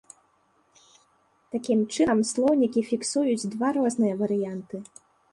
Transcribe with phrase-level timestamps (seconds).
[1.55, 4.81] Такім чынам, слоўнікі фіксуюць два розныя варыянты.